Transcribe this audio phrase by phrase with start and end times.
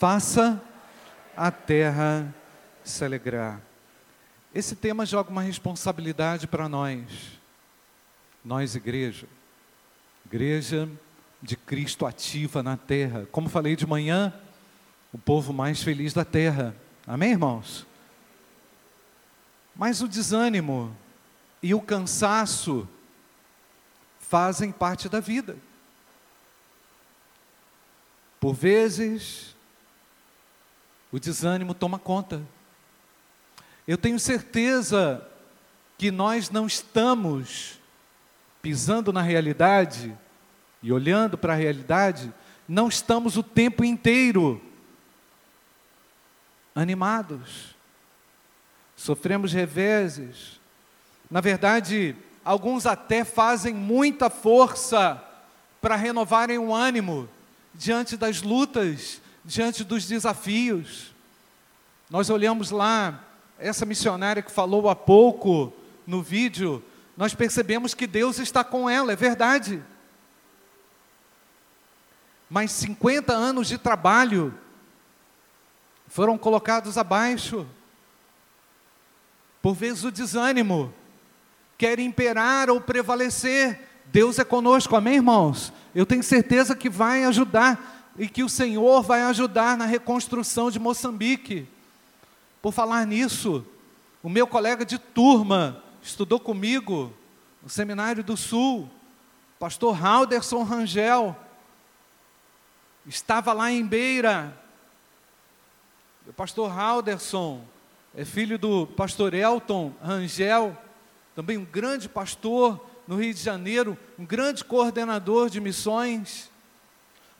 [0.00, 0.58] faça
[1.36, 2.34] a terra
[2.82, 3.60] se alegrar.
[4.54, 7.38] Esse tema joga uma responsabilidade para nós,
[8.42, 9.26] nós, igreja,
[10.24, 10.88] igreja
[11.42, 13.28] de Cristo ativa na terra.
[13.30, 14.32] Como falei de manhã,
[15.12, 16.74] o povo mais feliz da terra.
[17.06, 17.86] Amém, irmãos?
[19.76, 20.96] Mas o desânimo
[21.62, 22.88] e o cansaço
[24.18, 25.58] fazem parte da vida.
[28.40, 29.54] Por vezes,
[31.12, 32.42] o desânimo toma conta.
[33.86, 35.26] Eu tenho certeza
[35.98, 37.78] que nós não estamos
[38.62, 40.16] pisando na realidade
[40.82, 42.32] e olhando para a realidade,
[42.68, 44.62] não estamos o tempo inteiro
[46.74, 47.74] animados.
[48.96, 50.60] Sofremos reveses.
[51.30, 55.22] Na verdade, alguns até fazem muita força
[55.80, 57.28] para renovarem o ânimo
[57.74, 61.14] diante das lutas, diante dos desafios.
[62.08, 63.24] Nós olhamos lá,
[63.58, 65.72] essa missionária que falou há pouco
[66.06, 66.82] no vídeo,
[67.16, 69.82] nós percebemos que Deus está com ela, é verdade.
[72.48, 74.52] Mas 50 anos de trabalho
[76.08, 77.66] foram colocados abaixo.
[79.62, 80.92] Por vezes o desânimo
[81.78, 83.88] quer imperar ou prevalecer.
[84.06, 85.72] Deus é conosco, amém, irmãos?
[85.94, 90.78] Eu tenho certeza que vai ajudar e que o Senhor vai ajudar na reconstrução de
[90.78, 91.66] Moçambique.
[92.60, 93.64] Por falar nisso,
[94.22, 97.10] o meu colega de turma estudou comigo
[97.62, 98.90] no Seminário do Sul,
[99.58, 101.34] pastor Halderson Rangel,
[103.06, 104.54] estava lá em Beira.
[106.26, 107.64] O pastor Halderson
[108.14, 110.76] é filho do pastor Elton Rangel,
[111.34, 116.50] também um grande pastor no Rio de Janeiro, um grande coordenador de missões.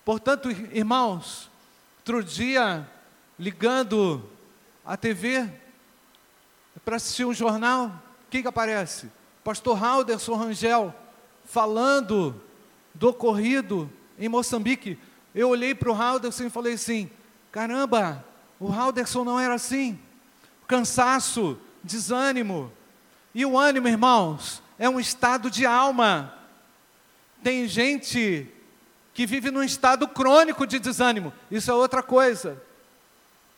[0.05, 1.51] Portanto, irmãos,
[1.99, 2.89] outro dia,
[3.39, 4.29] ligando
[4.85, 5.49] a TV
[6.85, 7.87] para assistir um jornal,
[8.27, 9.11] o que, que aparece?
[9.45, 10.95] Pastor Halderson Rangel
[11.45, 12.41] falando
[12.95, 14.99] do ocorrido em Moçambique.
[15.35, 17.11] Eu olhei para o Halderson e falei assim:
[17.51, 18.25] caramba,
[18.59, 19.99] o Halderson não era assim.
[20.67, 22.73] Cansaço, desânimo,
[23.35, 26.35] e o ânimo, irmãos, é um estado de alma.
[27.43, 28.49] Tem gente
[29.21, 32.57] que vive num estado crônico de desânimo, isso é outra coisa.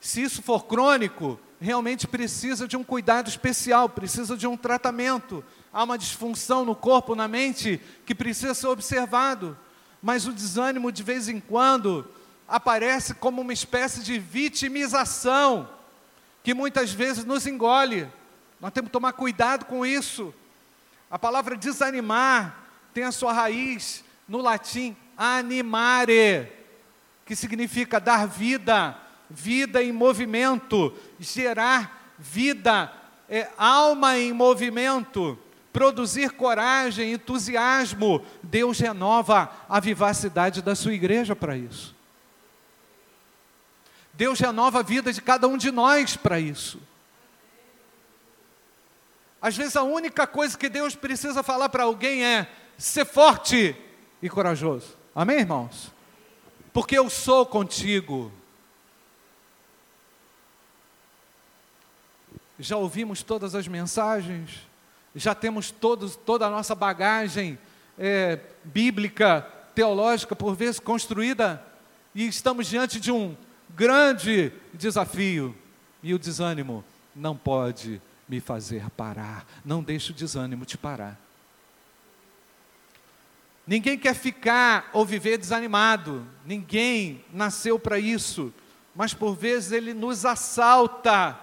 [0.01, 5.45] Se isso for crônico, realmente precisa de um cuidado especial, precisa de um tratamento.
[5.73, 9.57] Há uma disfunção no corpo, na mente, que precisa ser observado.
[10.03, 12.11] Mas o desânimo, de vez em quando,
[12.49, 15.71] aparece como uma espécie de vitimização,
[16.43, 18.11] que muitas vezes nos engole.
[18.61, 20.35] Nós temos que tomar cuidado com isso.
[21.09, 26.51] A palavra desanimar tem a sua raiz no latim animare,
[27.25, 28.99] que significa dar vida,
[29.31, 32.93] vida em movimento, gerar vida,
[33.29, 35.39] é, alma em movimento,
[35.73, 38.21] produzir coragem, entusiasmo.
[38.43, 41.95] Deus renova a vivacidade da sua igreja para isso.
[44.13, 46.81] Deus renova a vida de cada um de nós para isso.
[49.41, 53.77] Às vezes a única coisa que Deus precisa falar para alguém é: ser forte
[54.21, 55.02] e corajoso.
[55.15, 55.93] Amém, irmãos?
[56.73, 58.33] Porque eu sou contigo.
[62.59, 64.67] Já ouvimos todas as mensagens,
[65.15, 67.59] já temos todos, toda a nossa bagagem
[67.99, 69.43] é, bíblica,
[69.75, 71.63] teológica, por vezes construída,
[72.15, 73.37] e estamos diante de um
[73.71, 75.55] grande desafio,
[76.03, 76.85] e o desânimo
[77.15, 79.45] não pode me fazer parar.
[79.65, 81.21] Não deixe o desânimo te parar.
[83.67, 86.27] Ninguém quer ficar ou viver desanimado.
[86.45, 88.53] Ninguém nasceu para isso.
[88.95, 91.39] Mas por vezes ele nos assalta.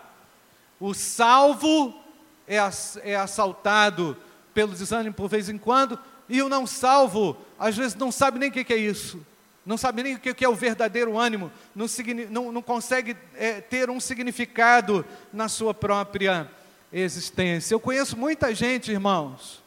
[0.80, 2.00] O salvo
[2.47, 2.57] é,
[3.03, 4.16] é assaltado
[4.53, 5.97] pelo desânimo por vez em quando,
[6.28, 9.24] e o não salvo, às vezes, não sabe nem o que é isso
[9.69, 11.86] não sabe nem o que é o verdadeiro ânimo, não,
[12.31, 16.50] não, não consegue é, ter um significado na sua própria
[16.92, 17.75] existência.
[17.75, 19.62] Eu conheço muita gente, irmãos,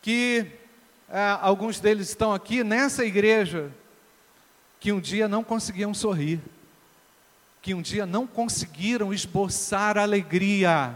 [0.00, 0.46] que
[1.10, 3.70] é, alguns deles estão aqui nessa igreja,
[4.78, 6.40] que um dia não conseguiam sorrir,
[7.62, 10.94] que um dia não conseguiram esboçar alegria.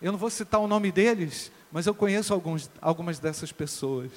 [0.00, 4.10] Eu não vou citar o nome deles, mas eu conheço alguns, algumas dessas pessoas.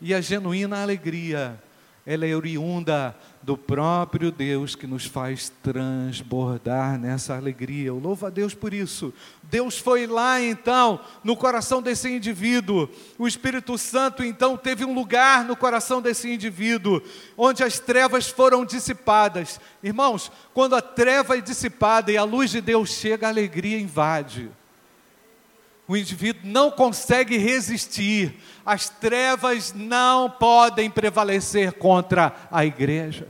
[0.00, 1.62] E a genuína alegria
[2.04, 7.88] ela é oriunda do próprio Deus que nos faz transbordar nessa alegria.
[7.88, 9.12] Eu louvo a Deus por isso.
[9.42, 12.88] Deus foi lá então, no coração desse indivíduo.
[13.18, 17.02] O Espírito Santo então teve um lugar no coração desse indivíduo,
[17.36, 19.60] onde as trevas foram dissipadas.
[19.82, 24.50] Irmãos, quando a treva é dissipada e a luz de Deus chega, a alegria invade
[25.86, 28.34] o indivíduo não consegue resistir,
[28.64, 33.28] as trevas não podem prevalecer contra a igreja.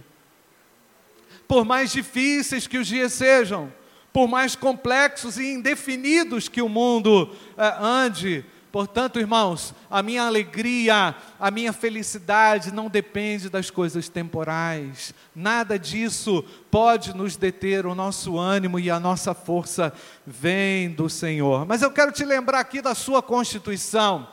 [1.48, 3.72] Por mais difíceis que os dias sejam,
[4.12, 11.14] por mais complexos e indefinidos que o mundo eh, ande, Portanto, irmãos, a minha alegria,
[11.38, 15.12] a minha felicidade não depende das coisas temporais.
[15.36, 17.84] Nada disso pode nos deter.
[17.84, 19.92] O nosso ânimo e a nossa força
[20.26, 21.66] vem do Senhor.
[21.66, 24.26] Mas eu quero te lembrar aqui da sua constituição.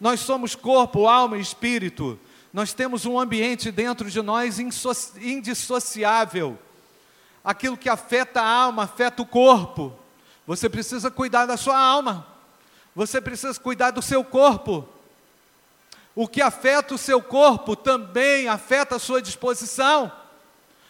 [0.00, 2.18] Nós somos corpo, alma e espírito.
[2.54, 4.58] Nós temos um ambiente dentro de nós
[5.20, 6.58] indissociável.
[7.44, 9.92] Aquilo que afeta a alma, afeta o corpo.
[10.46, 12.35] Você precisa cuidar da sua alma.
[12.96, 14.88] Você precisa cuidar do seu corpo.
[16.14, 20.10] O que afeta o seu corpo também afeta a sua disposição.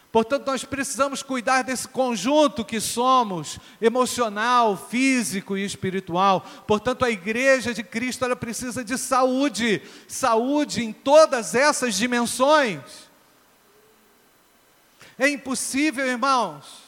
[0.09, 6.47] Portanto, nós precisamos cuidar desse conjunto que somos, emocional, físico e espiritual.
[6.65, 12.79] Portanto, a igreja de Cristo ela precisa de saúde, saúde em todas essas dimensões.
[15.19, 16.86] É impossível, irmãos,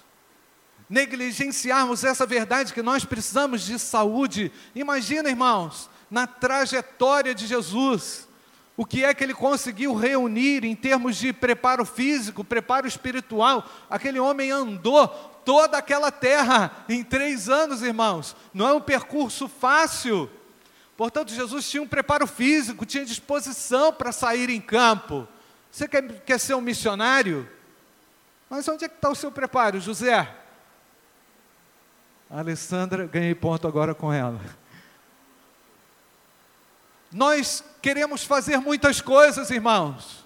[0.89, 4.51] negligenciarmos essa verdade que nós precisamos de saúde.
[4.73, 8.27] Imagina, irmãos, na trajetória de Jesus,
[8.75, 13.69] o que é que ele conseguiu reunir em termos de preparo físico, preparo espiritual.
[13.89, 15.07] Aquele homem andou
[15.45, 18.35] toda aquela terra em três anos, irmãos.
[18.53, 20.29] Não é um percurso fácil.
[20.97, 25.27] Portanto, Jesus tinha um preparo físico, tinha disposição para sair em campo.
[25.71, 27.47] Você quer, quer ser um missionário?
[28.49, 30.27] Mas onde é que está o seu preparo, José?
[32.29, 34.39] A Alessandra, ganhei ponto agora com ela.
[37.11, 40.23] Nós queremos fazer muitas coisas, irmãos.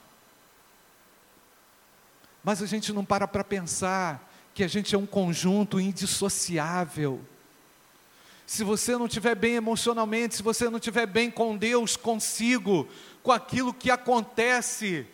[2.43, 7.21] Mas a gente não para para pensar que a gente é um conjunto indissociável.
[8.45, 12.85] Se você não estiver bem emocionalmente, se você não estiver bem com Deus, consigo,
[13.23, 15.07] com aquilo que acontece,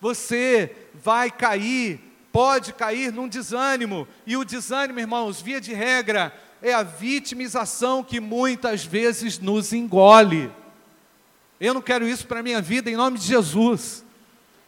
[0.00, 6.72] você vai cair pode cair num desânimo, e o desânimo, irmãos, via de regra, é
[6.72, 10.50] a vitimização que muitas vezes nos engole.
[11.60, 14.04] Eu não quero isso para a minha vida, em nome de Jesus.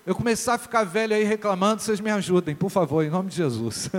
[0.05, 3.37] Eu começar a ficar velho aí reclamando, vocês me ajudem, por favor, em nome de
[3.37, 3.91] Jesus.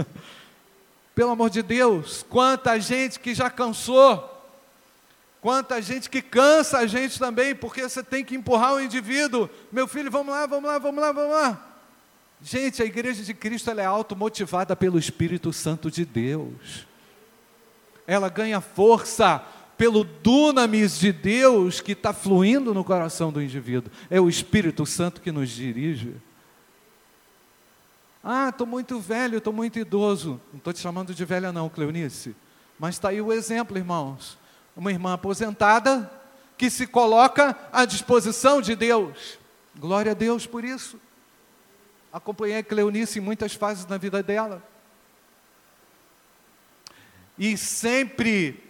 [1.16, 4.32] Pelo amor de Deus, quanta gente que já cansou,
[5.42, 9.50] quanta gente que cansa a gente também, porque você tem que empurrar o indivíduo.
[9.72, 11.75] Meu filho, vamos lá, vamos lá, vamos lá, vamos lá.
[12.42, 16.86] Gente, a igreja de Cristo ela é automotivada pelo Espírito Santo de Deus.
[18.06, 19.44] Ela ganha força
[19.78, 23.92] pelo dunamis de Deus que está fluindo no coração do indivíduo.
[24.10, 26.16] É o Espírito Santo que nos dirige.
[28.24, 30.42] Ah, estou muito velho, estou muito idoso.
[30.52, 32.36] Não estou te chamando de velha, não, Cleonice.
[32.80, 34.38] Mas está aí o exemplo, irmãos.
[34.76, 36.12] Uma irmã aposentada
[36.58, 39.38] que se coloca à disposição de Deus.
[39.78, 41.00] Glória a Deus por isso.
[42.16, 44.64] Acompanhei a Cleonice em muitas fases na vida dela.
[47.38, 48.64] E sempre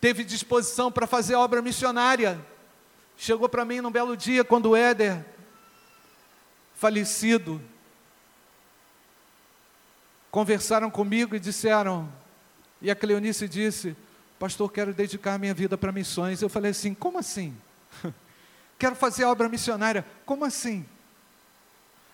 [0.00, 2.40] teve disposição para fazer obra missionária.
[3.14, 5.22] Chegou para mim num belo dia, quando o Éder,
[6.74, 7.60] falecido,
[10.30, 12.10] conversaram comigo e disseram,
[12.80, 13.94] e a Cleonice disse,
[14.38, 16.40] pastor, quero dedicar minha vida para missões.
[16.40, 17.54] Eu falei assim, como assim?
[18.78, 20.86] quero fazer obra missionária, como assim?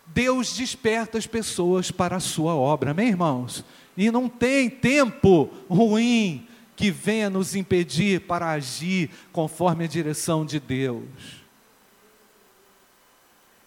[0.07, 3.65] Deus desperta as pessoas para a sua obra, amém, irmãos?
[3.97, 10.59] E não tem tempo ruim que venha nos impedir para agir conforme a direção de
[10.59, 11.43] Deus.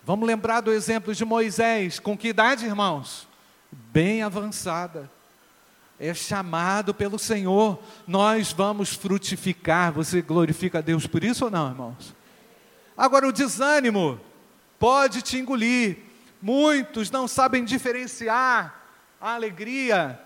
[0.04, 3.28] Vamos lembrar do exemplo de Moisés, com que idade, irmãos?
[3.72, 5.10] Bem avançada.
[6.00, 9.94] É chamado pelo Senhor, nós vamos frutificar.
[9.94, 12.14] Você glorifica a Deus por isso ou não, irmãos?
[12.98, 14.20] Agora, o desânimo
[14.78, 15.98] pode te engolir,
[16.46, 18.80] Muitos não sabem diferenciar
[19.20, 20.20] a alegria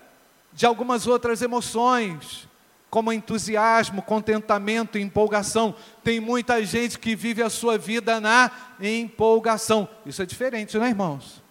[0.52, 2.46] de algumas outras emoções,
[2.90, 5.74] como entusiasmo, contentamento empolgação.
[6.04, 9.88] Tem muita gente que vive a sua vida na empolgação.
[10.04, 11.42] Isso é diferente, não é, irmãos?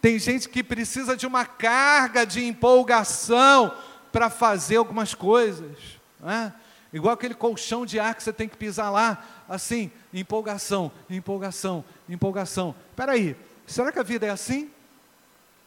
[0.00, 3.74] Tem gente que precisa de uma carga de empolgação
[4.10, 5.76] para fazer algumas coisas.
[6.18, 6.54] Né?
[6.94, 12.74] Igual aquele colchão de ar que você tem que pisar lá, assim, empolgação, empolgação, empolgação.
[12.90, 13.36] Espera aí,
[13.68, 14.70] Será que a vida é assim?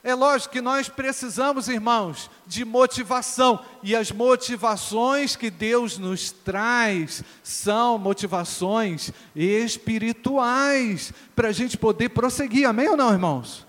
[0.04, 7.24] É lógico que nós precisamos, irmãos, de motivação, e as motivações que Deus nos traz
[7.44, 13.68] são motivações espirituais, para a gente poder prosseguir, amém ou não, irmãos?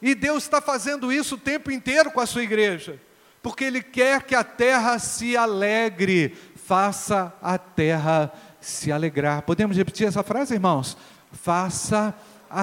[0.00, 3.00] E Deus está fazendo isso o tempo inteiro com a sua igreja,
[3.40, 9.42] porque Ele quer que a terra se alegre, faça a terra se alegrar.
[9.42, 10.96] Podemos repetir essa frase, irmãos?
[11.30, 12.14] Faça a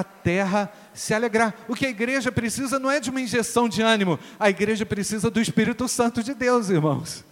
[0.03, 1.53] terra se alegrar.
[1.67, 5.29] O que a igreja precisa não é de uma injeção de ânimo, a igreja precisa
[5.29, 7.23] do Espírito Santo de Deus, irmãos.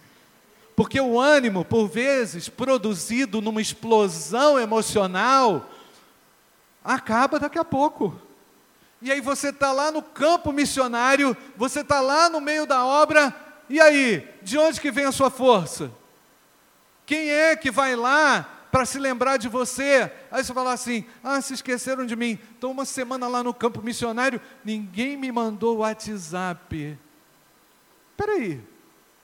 [0.74, 5.68] Porque o ânimo, por vezes, produzido numa explosão emocional,
[6.84, 8.20] acaba daqui a pouco.
[9.00, 13.34] E aí você está lá no campo missionário, você está lá no meio da obra,
[13.68, 15.90] e aí, de onde que vem a sua força?
[17.04, 20.08] Quem é que vai lá para se lembrar de você?
[20.30, 22.38] Aí você fala assim: ah, se esqueceram de mim.
[22.54, 26.96] Estou uma semana lá no campo missionário, ninguém me mandou WhatsApp.
[28.12, 28.60] Espera aí,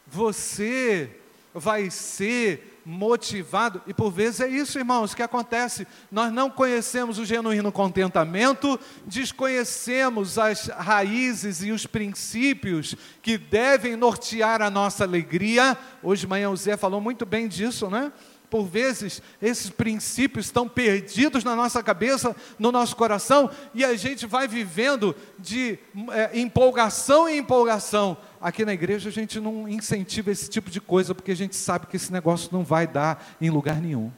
[0.09, 1.21] você
[1.55, 5.87] vai ser motivado, e por vezes é isso, irmãos, que acontece.
[6.11, 14.61] Nós não conhecemos o genuíno contentamento, desconhecemos as raízes e os princípios que devem nortear
[14.61, 15.79] a nossa alegria.
[16.03, 18.13] Hoje manhã o Zé falou muito bem disso, né?
[18.55, 24.27] Por vezes, esses princípios estão perdidos na nossa cabeça, no nosso coração, e a gente
[24.27, 25.77] vai vivendo de
[26.13, 31.17] é, empolgação em empolgação, Aqui na igreja a gente não incentiva esse tipo de coisa,
[31.17, 34.13] porque a gente sabe que esse negócio não vai dar em lugar nenhum.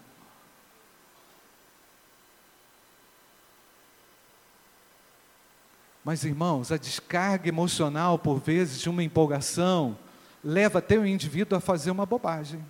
[6.05, 9.97] Mas, irmãos, a descarga emocional, por vezes, de uma empolgação,
[10.45, 12.63] leva até o indivíduo a fazer uma bobagem,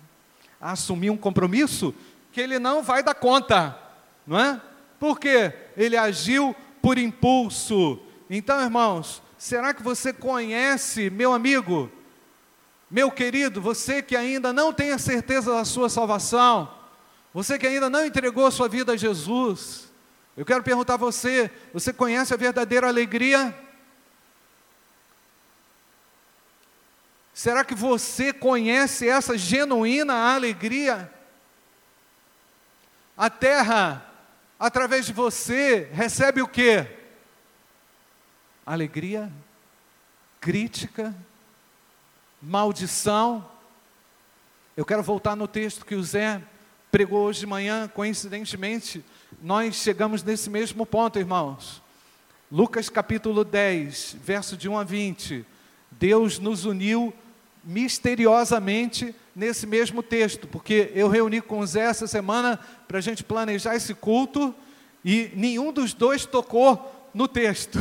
[0.59, 1.93] a assumir um compromisso
[2.31, 3.77] que ele não vai dar conta,
[4.25, 4.61] não é?
[4.99, 7.99] Porque ele agiu por impulso.
[8.29, 11.91] Então, irmãos, Será que você conhece, meu amigo,
[12.89, 16.73] meu querido, você que ainda não tem a certeza da sua salvação,
[17.31, 19.91] você que ainda não entregou sua vida a Jesus,
[20.35, 23.55] eu quero perguntar a você: você conhece a verdadeira alegria?
[27.37, 31.13] Será que você conhece essa genuína alegria?
[33.15, 34.03] A terra,
[34.59, 36.83] através de você, recebe o que?
[38.65, 39.31] alegria,
[40.41, 41.15] crítica,
[42.41, 43.47] maldição.
[44.75, 46.41] Eu quero voltar no texto que o Zé
[46.91, 49.05] pregou hoje de manhã, coincidentemente,
[49.43, 51.83] nós chegamos nesse mesmo ponto, irmãos.
[52.51, 55.45] Lucas capítulo 10, verso de 1 a 20.
[55.91, 57.13] Deus nos uniu
[57.67, 62.57] misteriosamente nesse mesmo texto, porque eu reuni com o Zé essa semana
[62.87, 64.55] para a gente planejar esse culto
[65.03, 67.77] e nenhum dos dois tocou no texto.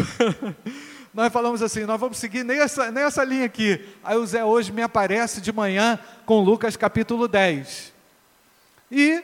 [1.14, 3.80] nós falamos assim, nós vamos seguir nessa, nessa linha aqui.
[4.02, 7.92] Aí o Zé hoje me aparece de manhã com Lucas capítulo 10.
[8.90, 9.22] E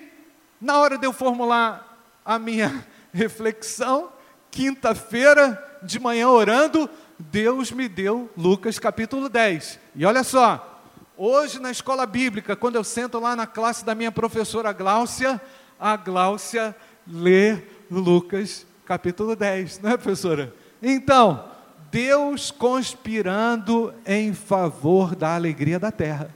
[0.60, 4.10] na hora de eu formular a minha reflexão,
[4.48, 6.88] quinta-feira de manhã orando,
[7.18, 9.78] Deus me deu Lucas capítulo 10.
[9.94, 10.80] E olha só,
[11.16, 15.40] hoje na escola bíblica, quando eu sento lá na classe da minha professora Gláucia,
[15.78, 16.74] a Gláucia
[17.06, 17.58] lê
[17.90, 20.54] Lucas capítulo 10, não é, professora?
[20.82, 21.48] Então,
[21.90, 26.34] Deus conspirando em favor da alegria da terra.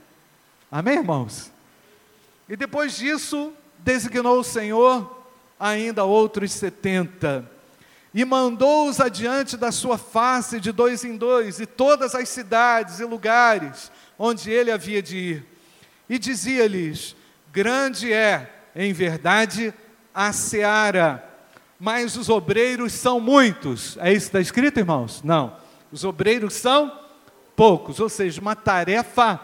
[0.71, 1.51] Amém, irmãos?
[2.47, 5.25] E depois disso, designou o Senhor
[5.59, 7.49] ainda outros setenta,
[8.13, 13.05] e mandou-os adiante da sua face de dois em dois, e todas as cidades e
[13.05, 15.45] lugares onde ele havia de ir.
[16.09, 17.15] E dizia-lhes:
[17.51, 19.73] Grande é, em verdade,
[20.13, 21.27] a seara
[21.79, 23.97] mas os obreiros são muitos.
[23.97, 25.21] É isso que está escrito, irmãos?
[25.23, 25.55] Não.
[25.91, 26.91] Os obreiros são
[27.55, 29.39] poucos, ou seja, uma tarefa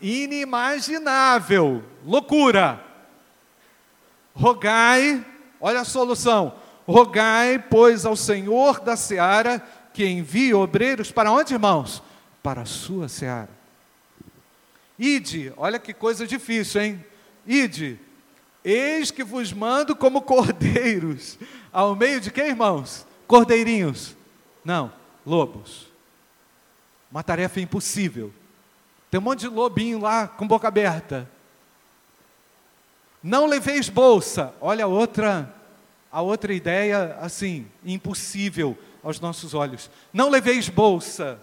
[0.00, 2.80] inimaginável, loucura.
[4.34, 5.24] Rogai,
[5.60, 6.54] olha a solução.
[6.86, 9.60] Rogai, pois, ao Senhor da seara
[9.92, 12.02] que envie obreiros para onde, irmãos?
[12.42, 13.50] Para a sua seara.
[14.98, 17.04] Ide, olha que coisa difícil, hein?
[17.46, 17.98] Ide,
[18.64, 21.38] eis que vos mando como cordeiros
[21.72, 23.06] ao meio de quem, irmãos?
[23.26, 24.16] Cordeirinhos.
[24.64, 24.92] Não,
[25.24, 25.86] lobos.
[27.10, 28.32] Uma tarefa impossível.
[29.10, 31.28] Tem um monte de lobinho lá com boca aberta.
[33.22, 34.54] Não leveis bolsa.
[34.60, 35.52] Olha outra,
[36.16, 39.90] a outra ideia assim, impossível aos nossos olhos.
[40.14, 41.38] Não leveis bolsa,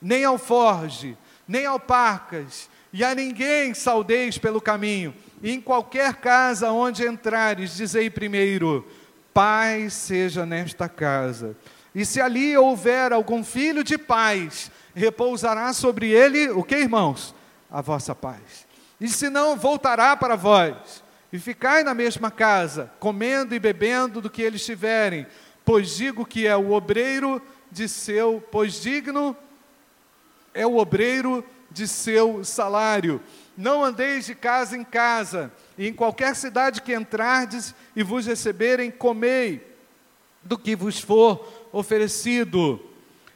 [0.00, 5.12] nem alforge, nem alparcas, e a ninguém saudeis pelo caminho.
[5.42, 8.86] E em qualquer casa onde entrares, dizei primeiro:
[9.34, 11.56] paz seja nesta casa.
[11.92, 17.34] E se ali houver algum filho de paz, repousará sobre ele o que, irmãos?
[17.68, 18.64] A vossa paz.
[19.00, 21.02] E se não, voltará para vós.
[21.32, 25.26] E ficai na mesma casa, comendo e bebendo do que eles tiverem,
[25.64, 29.36] pois digo que é o obreiro de seu, pois digno
[30.54, 33.20] é o obreiro de seu salário.
[33.54, 38.90] Não andeis de casa em casa, e em qualquer cidade que entrardes e vos receberem,
[38.90, 39.66] comei
[40.42, 42.80] do que vos for oferecido,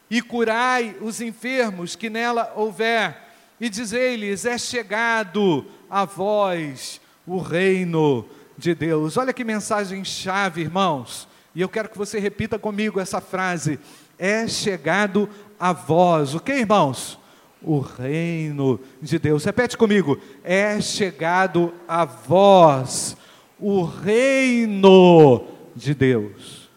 [0.09, 3.21] e curai os enfermos que nela houver,
[3.61, 8.27] e dizei-lhes: é chegado a vós o reino
[8.57, 9.17] de Deus.
[9.17, 11.29] Olha que mensagem chave, irmãos.
[11.55, 13.79] E eu quero que você repita comigo essa frase:
[14.19, 16.35] é chegado a vós.
[16.35, 17.19] O que, irmãos?
[17.63, 19.45] O reino de Deus.
[19.45, 23.17] Repete comigo: é chegado a vós
[23.59, 26.71] o reino de Deus.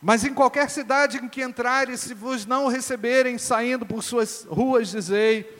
[0.00, 4.90] Mas em qualquer cidade em que entrares, se vos não receberem, saindo por suas ruas,
[4.90, 5.50] dizei: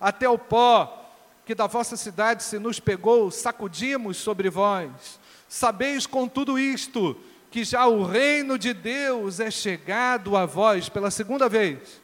[0.00, 1.03] até o pó
[1.44, 5.20] que da vossa cidade se nos pegou, sacudimos sobre vós.
[5.48, 7.16] Sabeis com tudo isto
[7.50, 12.00] que já o reino de Deus é chegado a vós pela segunda vez.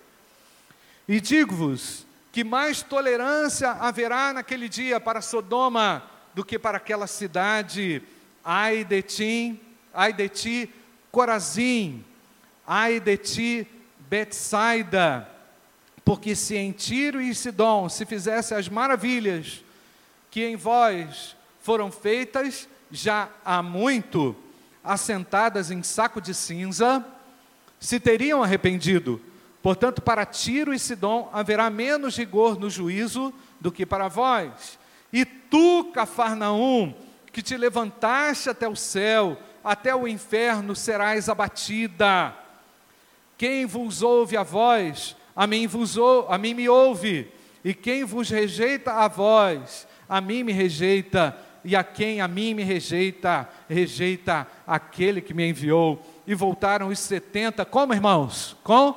[1.08, 6.04] E digo-vos que mais tolerância haverá naquele dia para Sodoma
[6.34, 8.00] do que para aquela cidade.
[8.44, 9.60] Ai de ti,
[9.92, 10.70] ai de ti,
[11.10, 12.04] Corazim,
[12.64, 13.66] ai de ti,
[13.98, 15.28] Betsaida,
[16.10, 19.62] porque se em Tiro e Sidom se fizesse as maravilhas
[20.28, 24.34] que em vós foram feitas já há muito,
[24.82, 27.06] assentadas em saco de cinza,
[27.78, 29.22] se teriam arrependido.
[29.62, 34.80] Portanto, para Tiro e Sidom haverá menos rigor no juízo do que para vós.
[35.12, 36.92] E tu, Cafarnaum,
[37.32, 42.34] que te levantaste até o céu, até o inferno serás abatida.
[43.38, 45.96] Quem vos ouve a voz, a mim, vos
[46.28, 47.26] a mim me ouve.
[47.64, 52.52] E quem vos rejeita a vós, a mim me rejeita e a quem a mim
[52.52, 55.98] me rejeita, rejeita aquele que me enviou.
[56.26, 58.54] E voltaram os setenta, como irmãos?
[58.62, 58.94] Com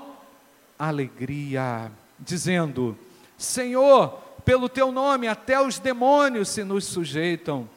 [0.78, 2.98] alegria, dizendo:
[3.38, 4.10] Senhor,
[4.44, 7.70] pelo teu nome até os demônios se nos sujeitam.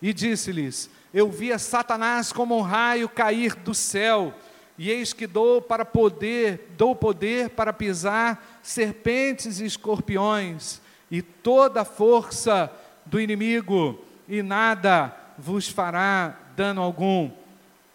[0.00, 4.32] E disse-lhes: Eu via Satanás como um raio cair do céu,
[4.78, 10.80] e eis que dou para poder, dou poder para pisar serpentes e escorpiões,
[11.10, 12.72] e toda a força
[13.04, 17.30] do inimigo e nada vos fará dano algum.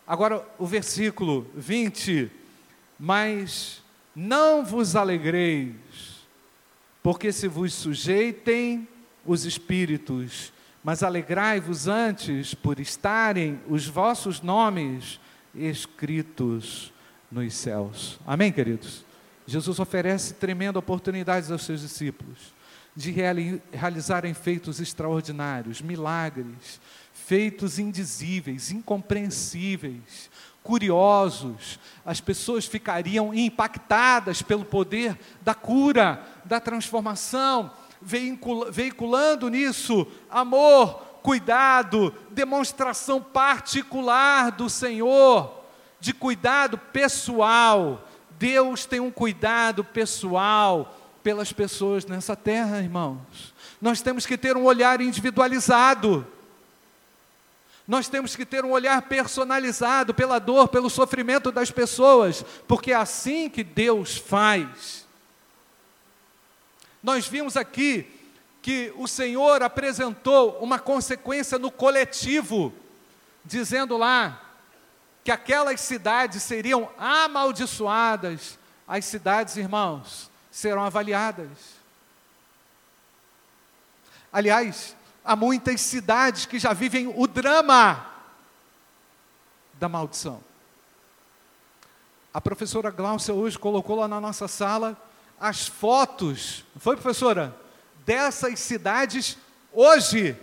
[0.05, 2.31] Agora o versículo 20:
[2.99, 3.81] Mas
[4.15, 5.75] não vos alegreis,
[7.01, 8.87] porque se vos sujeitem
[9.25, 15.19] os espíritos, mas alegrai-vos antes por estarem os vossos nomes
[15.57, 16.93] escritos
[17.31, 18.19] nos céus.
[18.25, 19.05] Amém, queridos?
[19.45, 22.55] Jesus oferece tremenda oportunidades aos seus discípulos
[22.95, 23.11] de
[23.71, 26.81] realizarem feitos extraordinários, milagres,
[27.13, 30.31] feitos indizíveis, incompreensíveis,
[30.63, 31.79] curiosos.
[32.03, 43.21] As pessoas ficariam impactadas pelo poder da cura, da transformação, veiculando nisso amor, cuidado, demonstração
[43.21, 45.61] particular do Senhor,
[45.99, 48.07] de cuidado pessoal.
[48.39, 53.53] Deus tem um cuidado pessoal pelas pessoas nessa terra, irmãos.
[53.81, 56.25] Nós temos que ter um olhar individualizado.
[57.85, 62.95] Nós temos que ter um olhar personalizado pela dor, pelo sofrimento das pessoas, porque é
[62.95, 65.05] assim que Deus faz.
[67.03, 68.16] Nós vimos aqui
[68.67, 72.73] que o Senhor apresentou uma consequência no coletivo,
[73.45, 74.41] dizendo lá
[75.23, 81.47] que aquelas cidades seriam amaldiçoadas, as cidades, irmãos, serão avaliadas.
[84.33, 88.05] Aliás, há muitas cidades que já vivem o drama
[89.75, 90.43] da maldição.
[92.33, 95.01] A professora Glaucia hoje colocou lá na nossa sala
[95.39, 97.66] as fotos, foi professora?
[98.07, 99.37] Dessas cidades
[99.73, 100.37] hoje.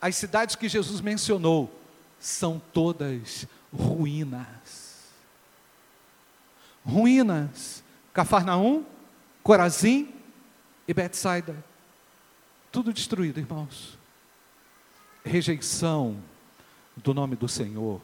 [0.00, 1.72] As cidades que Jesus mencionou
[2.18, 5.08] são todas ruínas.
[6.84, 8.84] Ruínas Cafarnaum,
[9.40, 10.12] Corazim
[10.88, 11.64] e Betsaida.
[12.72, 13.96] Tudo destruído, irmãos.
[15.24, 16.20] Rejeição
[16.96, 18.00] do nome do Senhor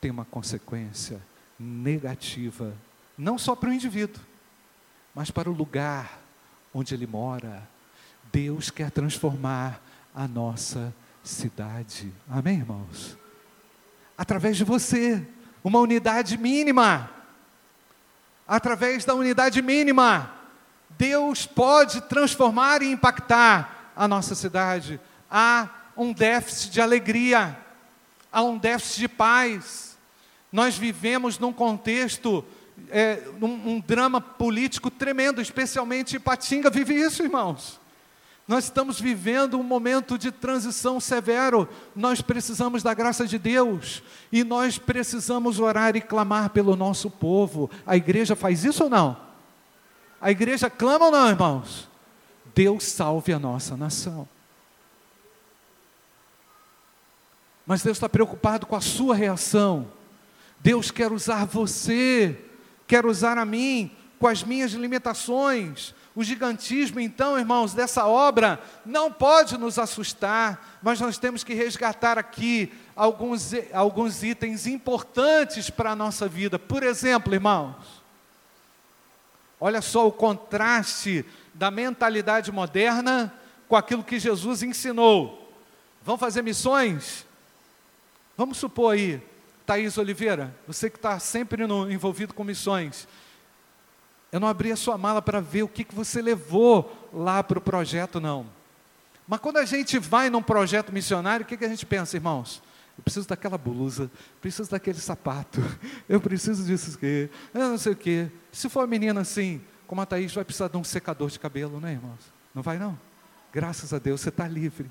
[0.00, 1.22] tem uma consequência
[1.56, 2.74] negativa,
[3.16, 4.22] não só para o indivíduo,
[5.14, 6.27] mas para o lugar
[6.78, 7.68] onde ele mora.
[8.32, 9.82] Deus quer transformar
[10.14, 12.12] a nossa cidade.
[12.28, 13.18] Amém, irmãos?
[14.18, 15.24] através de você,
[15.62, 17.08] uma unidade mínima.
[18.48, 20.34] Através da unidade mínima,
[20.98, 24.98] Deus pode transformar e impactar a nossa cidade.
[25.30, 27.56] Há um déficit de alegria,
[28.32, 29.96] há um déficit de paz.
[30.50, 32.44] Nós vivemos num contexto,
[32.90, 37.80] é, um, um drama político tremendo, especialmente Patinga vive isso, irmãos.
[38.48, 41.68] Nós estamos vivendo um momento de transição severo.
[41.94, 47.70] Nós precisamos da graça de Deus e nós precisamos orar e clamar pelo nosso povo.
[47.86, 49.18] A igreja faz isso ou não?
[50.18, 51.88] A igreja clama ou não, irmãos?
[52.54, 54.26] Deus salve a nossa nação.
[57.66, 59.86] Mas Deus está preocupado com a sua reação.
[60.58, 62.36] Deus quer usar você,
[62.88, 69.12] quer usar a mim, com as minhas limitações, o gigantismo, então, irmãos, dessa obra não
[69.12, 75.94] pode nos assustar, mas nós temos que resgatar aqui alguns, alguns itens importantes para a
[75.94, 76.58] nossa vida.
[76.58, 77.76] Por exemplo, irmãos,
[79.60, 81.24] olha só o contraste
[81.54, 83.32] da mentalidade moderna
[83.68, 85.52] com aquilo que Jesus ensinou.
[86.02, 87.24] Vamos fazer missões?
[88.36, 89.22] Vamos supor aí,
[89.68, 93.06] Thaís Oliveira, você que está sempre no, envolvido com missões.
[94.32, 97.58] Eu não abri a sua mala para ver o que, que você levou lá para
[97.58, 98.46] o projeto, não.
[99.26, 102.62] Mas quando a gente vai num projeto missionário, o que, que a gente pensa, irmãos?
[102.96, 105.60] Eu preciso daquela blusa, preciso daquele sapato,
[106.08, 108.30] eu preciso disso aqui, eu não sei o quê.
[108.50, 111.78] Se for uma menina assim, como a Thaís, vai precisar de um secador de cabelo,
[111.78, 112.32] né, irmãos?
[112.54, 112.98] Não vai, não?
[113.52, 114.90] Graças a Deus, você está livre.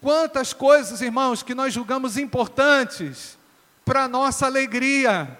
[0.00, 3.37] Quantas coisas, irmãos, que nós julgamos importantes
[3.88, 5.38] para nossa alegria,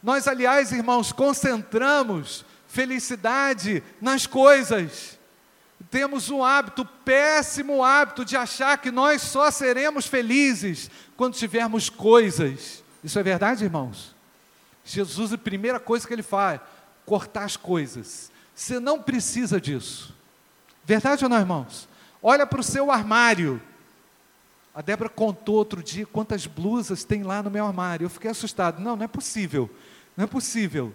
[0.00, 5.18] nós, aliás, irmãos, concentramos felicidade nas coisas.
[5.90, 12.84] Temos um hábito, péssimo hábito, de achar que nós só seremos felizes quando tivermos coisas.
[13.02, 14.14] Isso é verdade, irmãos?
[14.84, 16.60] Jesus, a primeira coisa que ele faz,
[17.04, 18.30] cortar as coisas.
[18.54, 20.14] Você não precisa disso.
[20.84, 21.88] Verdade ou não, irmãos?
[22.22, 23.60] Olha para o seu armário.
[24.74, 28.06] A Débora contou outro dia quantas blusas tem lá no meu armário.
[28.06, 28.80] Eu fiquei assustado.
[28.80, 29.68] Não, não é possível.
[30.16, 30.92] Não é possível.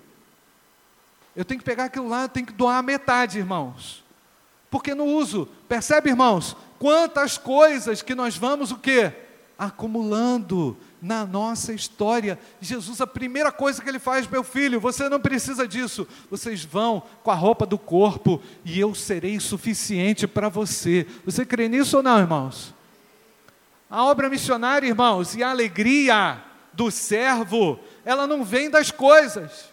[1.36, 4.04] Eu tenho que pegar aquilo lá, tenho que doar a metade, irmãos.
[4.72, 5.48] Porque não uso.
[5.70, 6.56] Percebe, irmãos?
[6.80, 9.13] Quantas coisas que nós vamos o quê?
[9.58, 12.40] Acumulando na nossa história.
[12.60, 16.08] Jesus, a primeira coisa que ele faz, meu filho, você não precisa disso.
[16.32, 21.06] Vocês vão com a roupa do corpo e eu serei suficiente para você.
[21.24, 22.74] Você crê nisso ou não, irmãos?
[23.89, 29.69] A obra missionária, irmãos, e a alegria do servo ela não vem das coisas.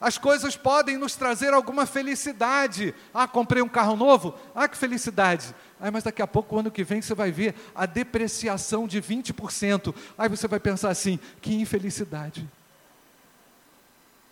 [0.00, 2.94] As coisas podem nos trazer alguma felicidade.
[3.12, 4.34] Ah, comprei um carro novo?
[4.54, 5.54] Ah, que felicidade.
[5.78, 9.94] Ah, mas daqui a pouco, ano que vem, você vai ver a depreciação de 20%.
[10.16, 12.48] Aí você vai pensar assim: que infelicidade.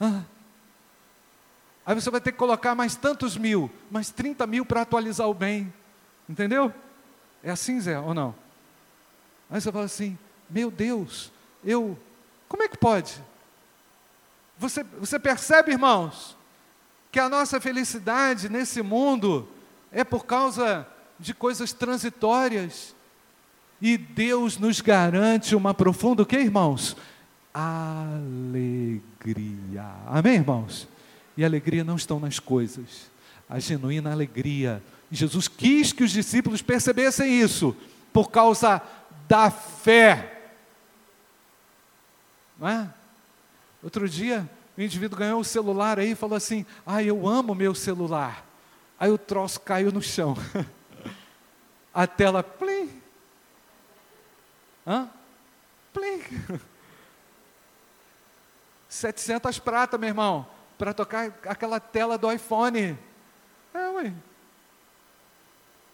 [0.01, 0.23] Ah.
[1.85, 5.35] Aí você vai ter que colocar mais tantos mil, mais 30 mil para atualizar o
[5.35, 5.73] bem.
[6.27, 6.73] Entendeu?
[7.43, 8.35] É assim, Zé, ou não?
[9.51, 11.33] Aí você fala assim: meu Deus,
[11.65, 11.99] eu.
[12.49, 13.23] Como é que pode?
[14.59, 16.37] Você, você percebe, irmãos,
[17.13, 19.47] que a nossa felicidade nesse mundo
[19.93, 20.87] é por causa
[21.19, 22.95] de coisas transitórias.
[23.81, 26.97] E Deus nos garante uma profunda, o que, irmãos?
[27.55, 29.05] Alegria.
[30.07, 30.89] Amém, irmãos?
[31.37, 33.09] E alegria não estão nas coisas.
[33.49, 34.83] A genuína alegria.
[35.11, 37.77] Jesus quis que os discípulos percebessem isso,
[38.13, 38.83] por causa
[39.29, 40.53] da fé.
[42.59, 42.93] Não é?
[43.83, 47.75] Outro dia, o indivíduo ganhou o celular aí e falou assim: Ah, eu amo meu
[47.75, 48.45] celular.
[48.99, 50.35] Aí o troço caiu no chão.
[51.93, 53.03] A tela, plim.
[54.87, 55.09] Hã?
[55.93, 56.23] Plim.
[58.89, 60.47] 700 prata, meu irmão,
[60.79, 62.99] para tocar aquela tela do iPhone.
[63.75, 64.15] É, ué.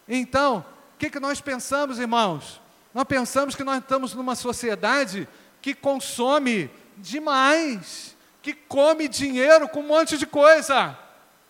[0.07, 2.61] Então, o que, que nós pensamos, irmãos?
[2.95, 5.27] Nós pensamos que nós estamos numa sociedade
[5.61, 10.97] que consome demais, que come dinheiro com um monte de coisa.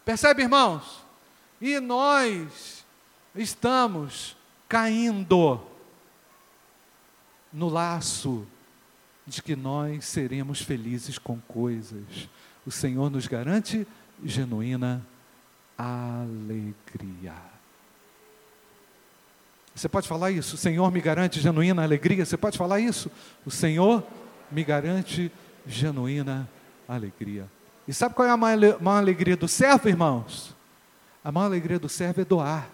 [0.03, 1.05] Percebe, irmãos?
[1.62, 2.84] E nós
[3.36, 4.36] estamos
[4.67, 5.62] caindo
[7.53, 8.47] no laço
[9.27, 12.27] de que nós seremos felizes com coisas.
[12.65, 13.88] O Senhor nos garante
[14.23, 15.05] genuína
[15.77, 17.55] alegria.
[19.76, 20.56] Você pode falar isso?
[20.56, 22.26] O Senhor me garante genuína alegria.
[22.26, 23.12] Você pode falar isso?
[23.46, 24.02] O Senhor
[24.50, 25.30] me garante
[25.68, 26.50] genuína
[26.88, 27.46] alegria.
[27.86, 30.56] E sabe qual é a maior alegria do servo, irmãos?
[31.22, 32.70] A maior alegria do servo é doar.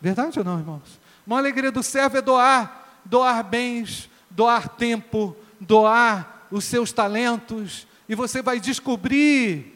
[0.00, 1.00] Verdade ou não, irmãos?
[1.26, 7.86] A maior alegria do servo é doar, doar bens, doar tempo, doar os seus talentos,
[8.08, 9.72] e você vai descobrir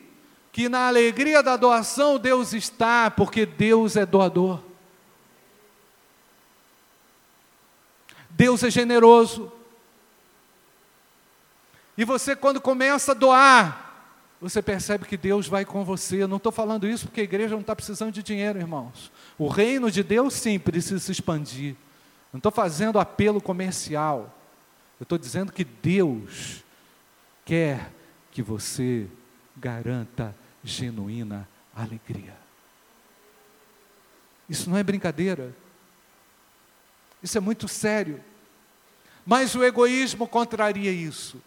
[0.53, 4.70] que na alegria da doação Deus está, porque Deus é doador.
[8.41, 9.53] Deus é generoso.
[11.95, 16.23] E você, quando começa a doar, você percebe que Deus vai com você.
[16.23, 19.13] Eu não estou falando isso porque a igreja não está precisando de dinheiro, irmãos.
[19.37, 21.77] O reino de Deus, sim, precisa se expandir.
[22.33, 24.35] Não estou fazendo apelo comercial.
[24.99, 26.65] Eu estou dizendo que Deus
[27.45, 27.93] quer
[28.31, 29.07] que você
[29.55, 32.39] garanta genuína alegria.
[34.49, 35.55] Isso não é brincadeira.
[37.23, 38.30] Isso é muito sério.
[39.31, 41.41] Mas o egoísmo contraria isso.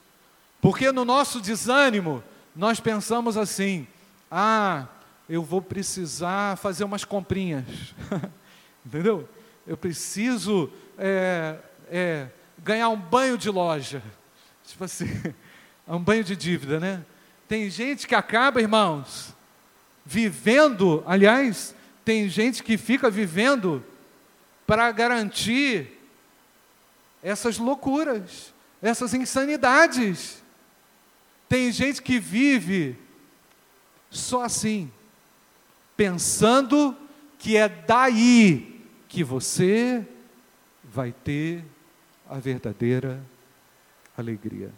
[0.61, 2.23] Porque no nosso desânimo,
[2.55, 3.85] nós pensamos assim:
[4.31, 4.87] ah,
[5.27, 7.65] eu vou precisar fazer umas comprinhas.
[8.85, 9.27] Entendeu?
[9.67, 11.57] Eu preciso é,
[11.91, 12.27] é,
[12.59, 14.01] ganhar um banho de loja.
[14.63, 15.09] Tipo assim,
[15.85, 17.03] um banho de dívida, né?
[17.49, 19.35] Tem gente que acaba, irmãos,
[20.05, 23.83] vivendo, aliás, tem gente que fica vivendo
[24.65, 25.99] para garantir
[27.23, 30.43] essas loucuras, essas insanidades.
[31.47, 32.97] Tem gente que vive
[34.11, 34.91] só assim,
[35.95, 36.95] pensando
[37.39, 40.05] que é daí que você
[40.83, 41.63] vai ter
[42.29, 43.23] a verdadeira
[44.17, 44.71] alegria.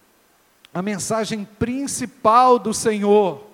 [0.73, 3.49] A mensagem principal do Senhor,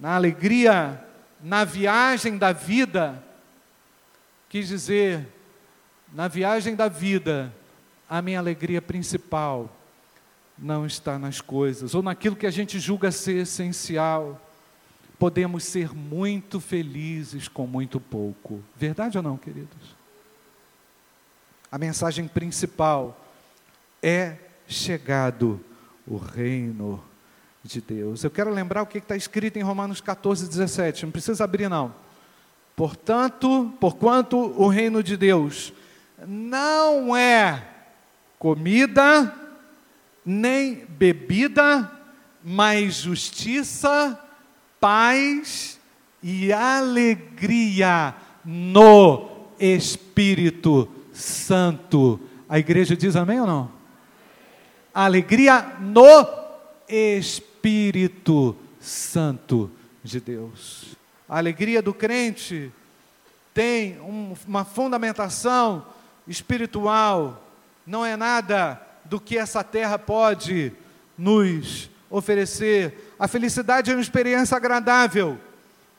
[0.00, 1.04] na alegria,
[1.40, 3.22] na viagem da vida,
[4.48, 5.28] quis dizer,
[6.12, 7.52] na viagem da vida,
[8.08, 9.70] a minha alegria principal
[10.56, 14.40] não está nas coisas, ou naquilo que a gente julga ser essencial.
[15.18, 18.62] Podemos ser muito felizes com muito pouco.
[18.76, 19.96] Verdade ou não, queridos?
[21.70, 23.20] A mensagem principal
[24.02, 25.60] é chegado
[26.06, 27.02] o reino
[27.62, 28.24] de Deus.
[28.24, 31.04] Eu quero lembrar o que está escrito em Romanos 14, 17.
[31.04, 31.94] Não precisa abrir, não.
[32.74, 35.72] Portanto, porquanto o reino de Deus
[36.26, 37.62] não é
[38.38, 39.34] comida,
[40.24, 41.90] nem bebida,
[42.42, 44.18] mas justiça,
[44.80, 45.78] paz
[46.22, 52.20] e alegria no Espírito Santo.
[52.48, 53.70] A igreja diz amém ou não?
[54.94, 56.26] Alegria no
[56.88, 59.70] Espírito Santo
[60.02, 60.96] de Deus.
[61.28, 62.72] A alegria do crente
[63.52, 65.84] tem um, uma fundamentação
[66.28, 67.44] espiritual,
[67.86, 70.72] não é nada do que essa terra pode
[71.16, 73.14] nos oferecer.
[73.18, 75.38] A felicidade é uma experiência agradável,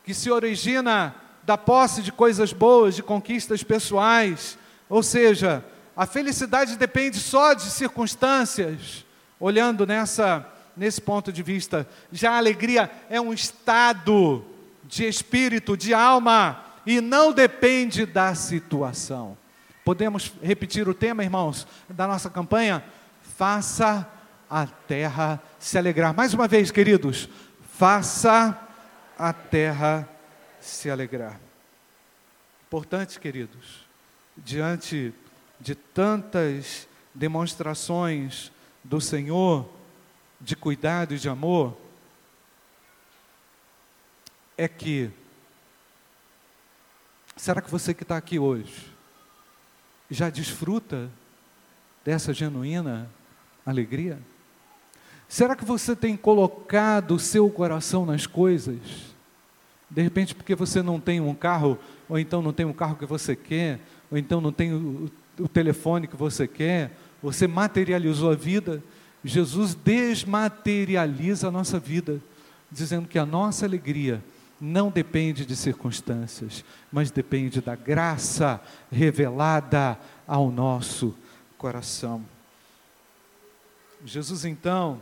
[0.03, 4.57] que se origina da posse de coisas boas, de conquistas pessoais.
[4.87, 5.65] Ou seja,
[5.97, 9.05] a felicidade depende só de circunstâncias.
[9.39, 14.45] Olhando nessa, nesse ponto de vista, já a alegria é um estado
[14.83, 19.37] de espírito, de alma, e não depende da situação.
[19.83, 22.83] Podemos repetir o tema, irmãos, da nossa campanha?
[23.39, 24.05] faça
[24.49, 26.13] a terra se alegrar.
[26.13, 27.29] Mais uma vez, queridos,
[27.77, 28.67] faça
[29.17, 30.09] a terra
[30.59, 31.39] se alegrar.
[32.67, 33.87] Importante, queridos,
[34.35, 35.13] diante
[35.57, 38.51] de tantas demonstrações
[38.83, 39.69] do Senhor
[40.41, 41.77] de cuidado e de amor,
[44.57, 45.09] é que,
[47.37, 48.98] será que você que está aqui hoje
[50.09, 51.09] já desfruta
[52.03, 53.09] dessa genuína
[53.65, 54.19] alegria?
[55.27, 58.79] Será que você tem colocado o seu coração nas coisas?
[59.89, 63.05] De repente, porque você não tem um carro, ou então não tem um carro que
[63.05, 68.35] você quer, ou então não tem o, o telefone que você quer, você materializou a
[68.35, 68.83] vida.
[69.23, 72.19] Jesus desmaterializa a nossa vida,
[72.71, 74.23] dizendo que a nossa alegria
[74.59, 81.15] não depende de circunstâncias, mas depende da graça revelada ao nosso
[81.57, 82.23] coração.
[84.05, 85.01] Jesus então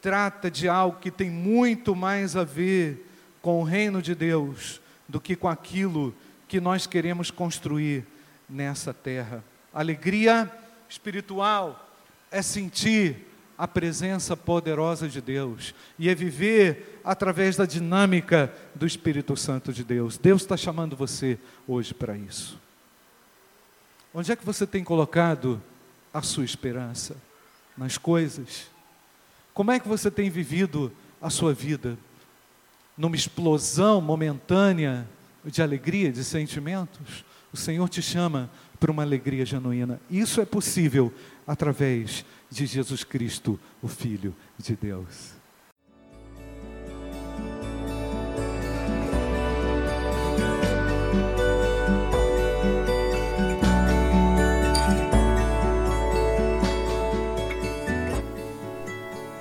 [0.00, 5.20] trata de algo que tem muito mais a ver com o reino de Deus do
[5.20, 6.14] que com aquilo
[6.48, 8.06] que nós queremos construir
[8.48, 9.42] nessa terra.
[9.72, 10.50] Alegria
[10.88, 11.90] espiritual
[12.30, 19.36] é sentir a presença poderosa de Deus e é viver através da dinâmica do Espírito
[19.36, 20.18] Santo de Deus.
[20.18, 22.58] Deus está chamando você hoje para isso.
[24.12, 25.62] Onde é que você tem colocado
[26.12, 27.16] a sua esperança?
[27.76, 28.70] nas coisas?
[29.52, 31.98] Como é que você tem vivido a sua vida?
[32.96, 35.08] Numa explosão momentânea
[35.44, 37.24] de alegria, de sentimentos?
[37.52, 40.00] O Senhor te chama para uma alegria genuína.
[40.10, 41.12] Isso é possível
[41.46, 45.32] através de Jesus Cristo, o Filho de Deus.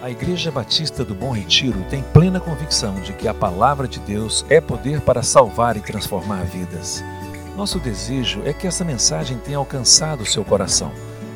[0.01, 4.43] A Igreja Batista do Bom Retiro tem plena convicção de que a palavra de Deus
[4.49, 7.03] é poder para salvar e transformar vidas.
[7.55, 11.12] Nosso desejo é que essa mensagem tenha alcançado seu coração.